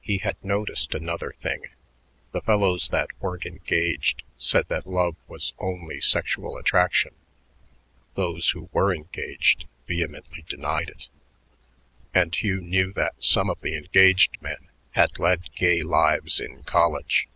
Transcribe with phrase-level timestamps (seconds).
[0.00, 1.62] He had noticed another thing:
[2.30, 7.12] the fellows that weren't engaged said that love was only sexual attraction;
[8.14, 11.08] those who were engaged vehemently denied it,
[12.14, 17.26] and Hugh knew that some of the engaged men had led gay lives in college.